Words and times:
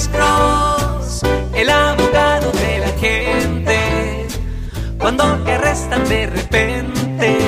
Alex 0.00 0.08
Cross, 0.16 1.22
el 1.54 1.68
abogado 1.68 2.50
de 2.52 2.78
la 2.78 2.88
gente. 2.98 4.26
Cuando 4.98 5.24
te 5.44 5.52
arrestan 5.52 6.08
de 6.08 6.26
repente, 6.26 7.38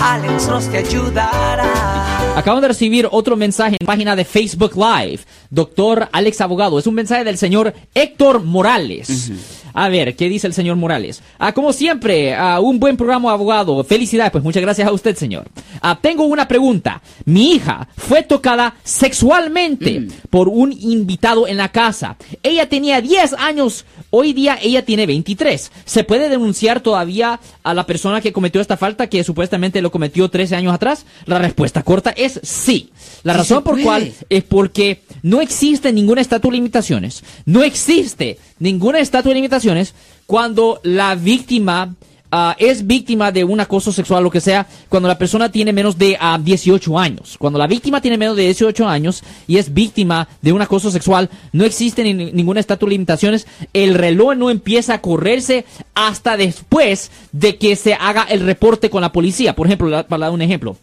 Alex 0.00 0.46
Cross 0.46 0.68
te 0.70 0.78
ayudará. 0.78 2.36
Acabamos 2.36 2.62
de 2.62 2.68
recibir 2.68 3.08
otro 3.10 3.34
mensaje 3.34 3.76
en 3.80 3.84
página 3.84 4.14
de 4.14 4.24
Facebook 4.24 4.76
Live. 4.76 5.24
Doctor 5.50 6.08
Alex 6.12 6.40
Abogado. 6.42 6.78
Es 6.78 6.86
un 6.86 6.94
mensaje 6.94 7.24
del 7.24 7.38
señor 7.38 7.74
Héctor 7.92 8.44
Morales. 8.44 9.32
A 9.78 9.90
ver, 9.90 10.16
¿qué 10.16 10.30
dice 10.30 10.46
el 10.46 10.54
señor 10.54 10.76
Morales? 10.76 11.22
Ah, 11.38 11.52
como 11.52 11.70
siempre, 11.70 12.34
ah, 12.34 12.60
un 12.60 12.80
buen 12.80 12.96
programa, 12.96 13.30
abogado. 13.30 13.84
Felicidades, 13.84 14.32
pues 14.32 14.42
muchas 14.42 14.62
gracias 14.62 14.88
a 14.88 14.92
usted, 14.92 15.14
señor. 15.14 15.50
Ah, 15.82 15.98
tengo 16.00 16.24
una 16.24 16.48
pregunta. 16.48 17.02
Mi 17.26 17.52
hija 17.52 17.86
fue 17.94 18.22
tocada 18.22 18.74
sexualmente 18.84 20.08
por 20.30 20.48
un 20.48 20.72
invitado 20.72 21.46
en 21.46 21.58
la 21.58 21.68
casa. 21.68 22.16
Ella 22.42 22.70
tenía 22.70 23.02
10 23.02 23.34
años. 23.34 23.84
Hoy 24.08 24.32
día 24.32 24.58
ella 24.62 24.82
tiene 24.82 25.04
23. 25.04 25.70
¿Se 25.84 26.04
puede 26.04 26.30
denunciar 26.30 26.80
todavía 26.80 27.38
a 27.62 27.74
la 27.74 27.84
persona 27.84 28.22
que 28.22 28.32
cometió 28.32 28.62
esta 28.62 28.78
falta 28.78 29.08
que 29.08 29.24
supuestamente 29.24 29.82
lo 29.82 29.90
cometió 29.90 30.30
13 30.30 30.56
años 30.56 30.72
atrás? 30.72 31.04
La 31.26 31.38
respuesta 31.38 31.82
corta 31.82 32.14
es 32.16 32.40
sí. 32.42 32.92
La 33.26 33.32
Sí 33.34 33.38
razón 33.38 33.62
por 33.64 33.74
cual 33.82 34.12
es 34.28 34.44
porque 34.44 35.02
no 35.22 35.40
existe 35.40 35.92
ninguna 35.92 36.20
estatua 36.20 36.50
de 36.50 36.56
limitaciones. 36.56 37.22
No 37.44 37.62
existe 37.62 38.38
ninguna 38.58 39.00
estatua 39.00 39.30
de 39.30 39.36
limitaciones 39.36 39.94
cuando 40.26 40.80
la 40.84 41.14
víctima 41.14 41.94
ah, 42.30 42.54
es 42.58 42.86
víctima 42.86 43.30
de 43.32 43.44
un 43.44 43.60
acoso 43.60 43.92
sexual, 43.92 44.22
lo 44.24 44.30
que 44.30 44.40
sea, 44.40 44.66
cuando 44.88 45.08
la 45.08 45.16
persona 45.16 45.50
tiene 45.50 45.72
menos 45.72 45.96
de 45.96 46.16
ah, 46.20 46.38
18 46.42 46.98
años. 46.98 47.36
Cuando 47.38 47.58
la 47.58 47.66
víctima 47.66 48.00
tiene 48.00 48.18
menos 48.18 48.36
de 48.36 48.42
18 48.44 48.86
años 48.88 49.22
y 49.46 49.58
es 49.58 49.72
víctima 49.72 50.28
de 50.42 50.52
un 50.52 50.60
acoso 50.60 50.90
sexual, 50.90 51.30
no 51.52 51.64
existe 51.64 52.02
ni- 52.04 52.32
ninguna 52.32 52.60
estatua 52.60 52.86
de 52.88 52.94
limitaciones. 52.94 53.46
El 53.72 53.94
reloj 53.94 54.34
no 54.36 54.50
empieza 54.50 54.94
a 54.94 55.00
correrse 55.00 55.64
hasta 55.94 56.36
después 56.36 57.10
de 57.32 57.56
que 57.56 57.74
se 57.76 57.94
haga 57.94 58.22
el 58.28 58.40
reporte 58.40 58.90
con 58.90 59.00
la 59.02 59.12
policía. 59.12 59.54
Por 59.56 59.66
ejemplo, 59.66 59.88
la- 59.88 60.06
para 60.06 60.26
dar 60.26 60.32
un 60.32 60.42
ejemplo. 60.42 60.76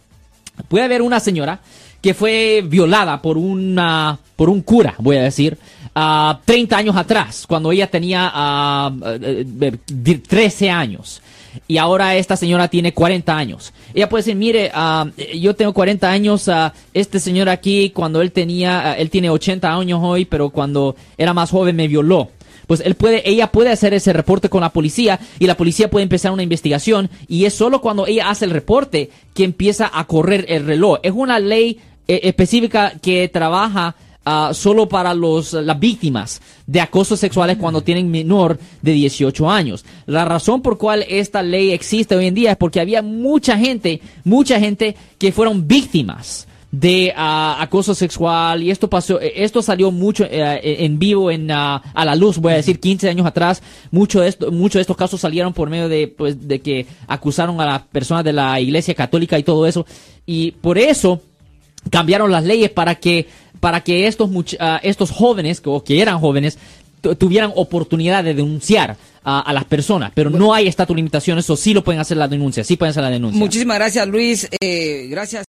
Puede 0.67 0.85
haber 0.85 1.01
una 1.01 1.19
señora 1.19 1.59
que 2.01 2.13
fue 2.13 2.63
violada 2.65 3.21
por 3.21 3.37
una 3.37 4.19
por 4.35 4.49
un 4.49 4.61
cura, 4.61 4.93
voy 4.97 5.15
a 5.17 5.23
decir, 5.23 5.57
ah, 5.95 6.39
30 6.43 6.75
años 6.77 6.95
atrás, 6.97 7.45
cuando 7.47 7.71
ella 7.71 7.89
tenía 7.89 8.29
ah, 8.33 8.91
eh, 9.21 9.45
eh, 9.61 9.77
eh, 10.05 10.17
13 10.17 10.69
años. 10.69 11.21
Y 11.67 11.77
ahora 11.77 12.15
esta 12.15 12.35
señora 12.35 12.67
tiene 12.67 12.93
40 12.93 13.37
años. 13.37 13.73
Ella 13.93 14.09
puede 14.09 14.23
decir, 14.23 14.35
mire, 14.35 14.71
ah, 14.73 15.05
yo 15.39 15.55
tengo 15.55 15.71
40 15.71 16.09
años, 16.09 16.49
este 16.93 17.19
señor 17.19 17.47
aquí, 17.47 17.91
cuando 17.91 18.21
él 18.21 18.31
tenía, 18.31 18.95
él 18.97 19.09
tiene 19.09 19.29
80 19.29 19.73
años 19.73 19.99
hoy, 20.01 20.25
pero 20.25 20.49
cuando 20.49 20.95
era 21.17 21.33
más 21.33 21.51
joven 21.51 21.75
me 21.75 21.87
violó 21.87 22.29
pues 22.67 22.81
él 22.81 22.95
puede, 22.95 23.29
ella 23.29 23.51
puede 23.51 23.71
hacer 23.71 23.93
ese 23.93 24.13
reporte 24.13 24.49
con 24.49 24.61
la 24.61 24.69
policía 24.69 25.19
y 25.39 25.47
la 25.47 25.57
policía 25.57 25.89
puede 25.89 26.03
empezar 26.03 26.31
una 26.31 26.43
investigación 26.43 27.09
y 27.27 27.45
es 27.45 27.53
solo 27.53 27.81
cuando 27.81 28.07
ella 28.07 28.29
hace 28.29 28.45
el 28.45 28.51
reporte 28.51 29.09
que 29.33 29.43
empieza 29.43 29.89
a 29.93 30.05
correr 30.05 30.45
el 30.49 30.65
reloj. 30.65 30.99
Es 31.03 31.11
una 31.11 31.39
ley 31.39 31.79
eh, 32.07 32.21
específica 32.23 32.93
que 33.01 33.27
trabaja 33.29 33.95
ah, 34.25 34.51
solo 34.53 34.87
para 34.87 35.13
los, 35.13 35.53
las 35.53 35.79
víctimas 35.79 36.41
de 36.67 36.81
acosos 36.81 37.19
sexuales 37.19 37.57
cuando 37.57 37.81
tienen 37.81 38.11
menor 38.11 38.59
de 38.81 38.91
18 38.91 39.49
años. 39.49 39.85
La 40.05 40.25
razón 40.25 40.61
por 40.61 40.77
cual 40.77 41.05
esta 41.07 41.41
ley 41.41 41.71
existe 41.71 42.15
hoy 42.15 42.27
en 42.27 42.35
día 42.35 42.51
es 42.51 42.57
porque 42.57 42.79
había 42.79 43.01
mucha 43.01 43.57
gente, 43.57 44.01
mucha 44.23 44.59
gente 44.59 44.95
que 45.17 45.31
fueron 45.31 45.67
víctimas 45.67 46.47
de 46.75 47.13
ah, 47.15 47.55
acoso 47.59 47.93
sexual 47.93 48.63
y 48.63 48.71
esto 48.71 48.89
pasó 48.89 49.21
eh, 49.21 49.31
esto 49.43 49.61
salió 49.61 49.91
mucho 49.91 50.25
eh, 50.27 50.59
en 50.83 50.97
vivo 50.97 51.29
en 51.29 51.51
ah, 51.51 51.79
a 51.93 52.03
la 52.03 52.15
luz 52.15 52.39
voy 52.39 52.53
a 52.53 52.55
decir 52.55 52.79
15 52.79 53.07
años 53.09 53.27
atrás 53.27 53.61
mucho 53.91 54.21
de 54.21 54.29
esto 54.29 54.51
muchos 54.51 54.79
de 54.79 54.81
estos 54.81 54.97
casos 54.97 55.21
salieron 55.21 55.53
por 55.53 55.69
medio 55.69 55.87
de 55.87 56.07
pues 56.07 56.47
de 56.47 56.61
que 56.61 56.87
acusaron 57.07 57.61
a 57.61 57.65
las 57.67 57.81
personas 57.83 58.23
de 58.23 58.33
la 58.33 58.59
iglesia 58.59 58.95
católica 58.95 59.37
y 59.37 59.43
todo 59.43 59.67
eso 59.67 59.85
y 60.25 60.49
por 60.49 60.79
eso 60.79 61.21
cambiaron 61.91 62.31
las 62.31 62.43
leyes 62.43 62.71
para 62.71 62.95
que 62.95 63.27
para 63.59 63.81
que 63.81 64.07
estos 64.07 64.31
much- 64.31 64.57
ah, 64.59 64.79
estos 64.81 65.11
jóvenes 65.11 65.61
que- 65.61 65.69
o 65.69 65.83
que 65.83 66.01
eran 66.01 66.19
jóvenes 66.19 66.57
tu- 67.01 67.13
tuvieran 67.15 67.51
oportunidad 67.55 68.23
de 68.23 68.33
denunciar 68.33 68.97
a, 69.23 69.53
las 69.53 69.65
personas 69.65 70.11
pero 70.15 70.31
no 70.31 70.55
hay 70.55 70.67
estatus 70.67 70.95
de 70.95 70.97
limitaciones 70.97 71.47
o 71.51 71.55
sí 71.55 71.75
lo 71.75 71.83
pueden 71.83 72.01
hacer 72.01 72.17
la 72.17 72.27
denuncia 72.27 72.63
sí 72.63 72.77
pueden 72.77 72.89
hacer 72.89 73.03
la 73.03 73.11
denuncia 73.11 73.39
Muchísimas 73.39 73.77
gracias, 73.77 74.07
Luis. 74.07 74.49
Eh, 74.59 75.05
gracias. 75.11 75.45